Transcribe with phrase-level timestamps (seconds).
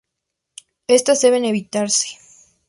[0.87, 2.07] Estas deben evitarse.